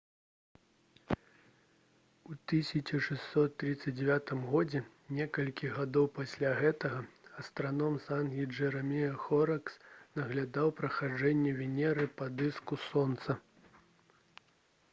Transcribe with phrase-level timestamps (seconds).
[2.29, 4.31] у 1639
[4.71, 4.81] г
[5.17, 7.03] некалькі гадоў пасля гэтага
[7.43, 9.77] астраном з англіі джэрэмая хоракс
[10.21, 13.37] наглядаў праходжанне венеры па дыску сонца